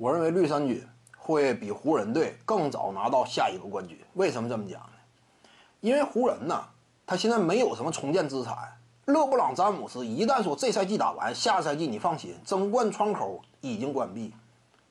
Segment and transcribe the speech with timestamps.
[0.00, 0.82] 我认为绿衫军
[1.14, 4.00] 会比湖人队更早拿到下一个冠军。
[4.14, 5.48] 为什么这么讲呢？
[5.80, 6.64] 因为湖人呢，
[7.06, 8.56] 他现在没有什么重建资产。
[9.04, 14.32] 勒布朗·詹姆斯一旦说这赛季打完，下赛季你放心，争冠窗口已经关闭。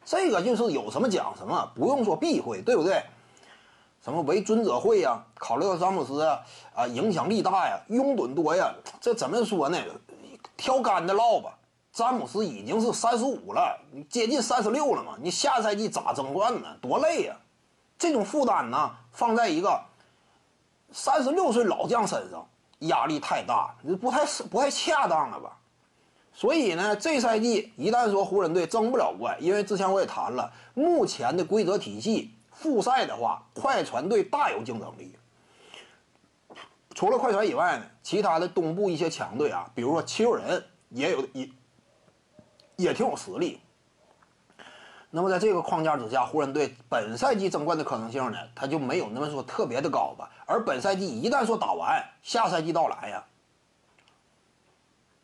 [0.05, 3.01] 这个就是有什么讲什么，不用说避讳，对不对？
[4.03, 5.25] 什么为尊者会呀？
[5.33, 6.39] 考虑到詹姆斯啊
[6.75, 8.71] 啊影响力大呀，拥趸多呀，
[9.01, 9.79] 这怎么说呢？
[10.55, 11.57] 挑干的唠吧。
[11.91, 13.79] 詹姆斯已经是三十五了，
[14.09, 15.17] 接近三十六了嘛。
[15.19, 16.67] 你下赛季咋争冠呢？
[16.81, 17.35] 多累呀！
[17.97, 19.81] 这种负担呢，放在一个
[20.91, 22.47] 三十六岁老将身上，
[22.79, 25.57] 压力太大，这不太不太恰当了吧？
[26.31, 35.15] 所以呢，这赛季一旦说湖人队争不了冠，因为之前我也谈了，目前的规则体系，复赛的话，快船队大有竞争力。
[36.95, 41.49] 除了快船以外呢，其他的东部一些强队啊，比如说七六人，也有也
[42.79, 43.59] 也挺有实力。
[45.11, 50.29] 那么在这个框架之下，湖人队本赛季争冠的可能性呢，他就没有那么说特别的高吧。
[50.45, 53.23] 而本赛季一旦说打完，下赛季到来呀。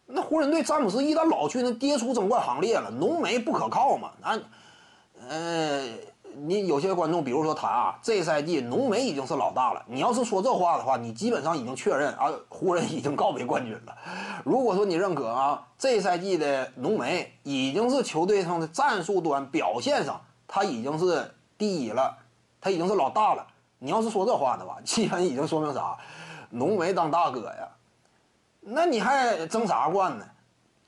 [0.08, 2.92] 那湖人队詹姆斯一旦老去，那跌出争冠行列了。
[2.92, 4.12] 浓眉不可靠嘛？
[4.22, 4.40] 那，
[5.30, 5.88] 呃，
[6.38, 9.84] 你有些观众，比如说他啊，这赛季浓眉已经是老大了。
[9.88, 13.96] 你要是说这话的话，你基本上已经确认啊，湖人已经告别冠军了。
[14.44, 22.18] 如果说你认可啊，这赛季的浓眉已经是球队上的战术端表现上，他已经是第一了，
[22.60, 23.48] 他已经是老大了。
[23.80, 25.98] 你要是说这话的话，基本已经说明啥？
[26.50, 27.68] 浓眉当大哥呀。
[28.60, 30.26] 那你还争啥冠呢？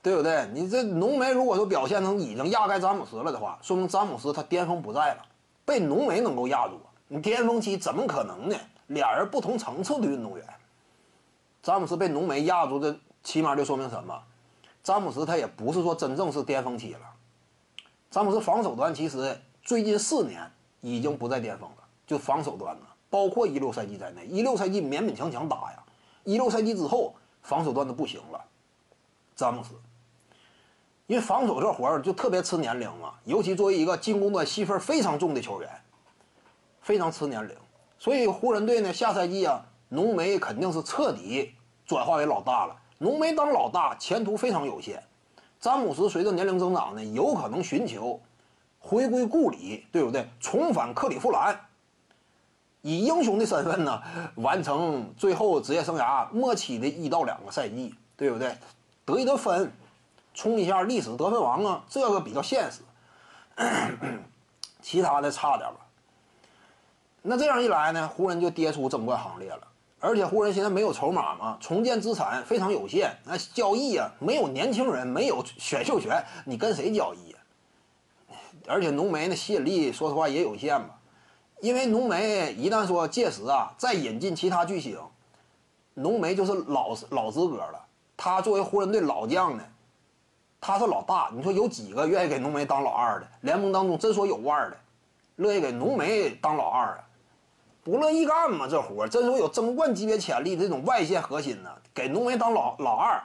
[0.02, 0.48] 对不对？
[0.54, 5.18] 你这浓眉如果说表现成已经压盖詹姆斯了的话，说明詹姆斯他巅峰不在了，
[5.68, 6.80] 被浓眉能够压住。
[7.10, 8.56] 你巅峰期怎么可能呢？
[8.88, 10.48] 俩人不同层次的运动员，
[11.62, 14.24] 詹姆斯被浓眉压住，这起码就说明什么？
[14.82, 17.02] 詹姆斯他也不是说真正是巅峰期了。
[18.10, 25.84] 詹姆斯防守端其实最近四年已经不在巅峰了，就防守端呢，包括一六赛季在内，一六赛季勉勉强强打呀，
[26.24, 27.14] 一六赛季之后。
[27.44, 28.44] 防守端都不行了，
[29.34, 29.70] 詹姆斯，
[31.08, 35.70] 因为防守这活儿就特别吃年龄嘛，尤其作为一个进攻端戏份非常重的球员，
[36.82, 37.56] 非常吃年龄。
[37.98, 41.54] 所以湖人队呢，下赛季啊，浓眉肯定是彻底
[41.86, 42.76] 转化为老大了。
[42.98, 45.02] 浓眉当老大，前途非常有限。
[45.60, 48.20] 詹姆斯随着年龄增长呢，有可能寻求
[48.80, 50.28] 回归故里，对不对？
[50.42, 51.58] 重返克利夫兰。
[52.82, 54.02] 以英雄的身份呢，
[54.36, 58.56] 完成最后职业生涯末期的一到两个赛季，对不对？
[59.06, 59.72] 得一得分，
[60.38, 62.82] 冲一下历史得分王啊，这个比较现实。
[64.84, 65.78] 其他的差点吧。
[67.24, 69.68] 那这样一来呢，湖人就跌出争冠行列了。
[70.00, 77.40] 而且湖人现在没有筹码嘛，重建资产非常有限，那交易啊，没有年轻人，没有选秀权，你跟谁交易呀？
[78.70, 81.00] 而且浓眉那吸引力，说实话也有限吧。
[81.62, 85.00] 因为浓眉一旦说届时啊再引进其他巨星，
[85.96, 87.84] 浓眉就是老老资格了。
[88.16, 89.64] 他作为湖人队老将呢，
[90.60, 91.30] 他是老大。
[91.34, 93.28] 你说有几个愿意给浓眉当老二的？
[93.42, 94.78] 联盟当中真说有腕的，
[95.38, 97.00] 乐意给浓眉当老二啊？
[97.84, 98.68] 不乐意干嘛？
[98.68, 103.24] 这活真说有争冠级别潜力这种外线核心呢，给浓眉当老老二，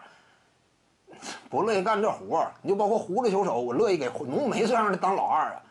[1.50, 5.62] 不乐意干这活你就包括胡子球手，我乐意给浓眉这样的当老二啊，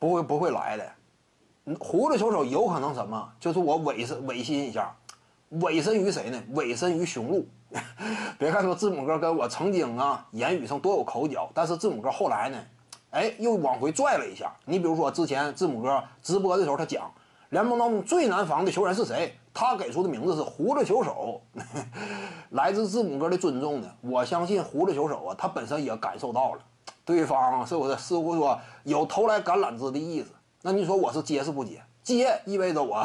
[0.00, 0.92] 不会不会来的。
[1.78, 3.32] 胡子球手有可能什么？
[3.38, 4.92] 就是我委身委心一下，
[5.50, 6.42] 委身于谁呢？
[6.52, 7.46] 委身于雄鹿。
[8.38, 12.58] 别看说字母哥跟我曾经啊言语上多有口角，但是字母哥后来呢，
[13.10, 14.52] 哎又往回拽了一下。
[14.64, 17.10] 你比如说之前字母哥直播的时候，他讲
[17.50, 19.36] 联盟当中最难防的球员是谁？
[19.52, 21.40] 他给出的名字是胡子球手。
[22.50, 26.60] 来自字母哥的尊重呢，我相信胡子球手啊，他本身也感受到了，
[27.04, 30.30] 对方是不是似乎说有投来橄榄枝的意思？
[30.62, 31.82] 那你说我是接是不接？
[32.14, 33.04] 接意味着我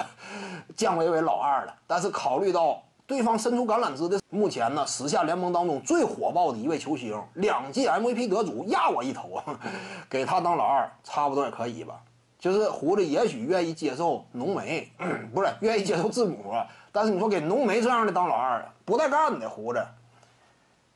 [0.78, 1.74] 降维为老二了。
[1.88, 9.42] 但是考虑到对方伸出橄榄枝的，目前呢，时下联盟当中最火爆的一位球星，两届 MVP 得主，压我一头，
[10.08, 12.00] 给他当老二，差不多也可以吧。
[12.38, 14.92] 就是胡子也许愿意接受浓眉，
[15.34, 16.54] 不是愿意接受字母，
[16.92, 19.50] 但是你说给浓眉这样的当老二，不带干的。
[19.50, 19.84] 胡子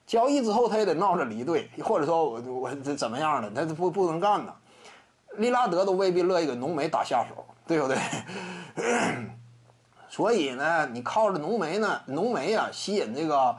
[0.07, 4.53] 交易之后他也得闹着离队，或者说我我这怎么样的，他不不能干呢。
[5.37, 7.97] 利拉德都未必乐意给浓眉打下手，对不对？
[10.09, 13.55] 所以呢，你靠着浓眉呢，浓眉啊吸引这个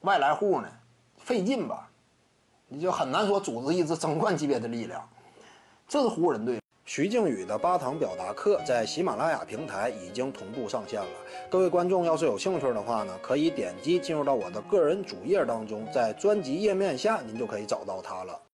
[0.00, 0.68] 外来户呢，
[1.18, 1.88] 费劲吧？
[2.68, 5.06] 你就很难说组织一支争冠级别的力量。
[5.86, 6.58] 这是湖人队。
[6.84, 11.08] 徐静宇的八堂表达课在喜马拉雅平台已经同步上线了。
[11.50, 18.40] 各位观众要是有兴趣的话呢，可以点击进入到我的个人主页当中，在专辑页面下您就可以找到它了。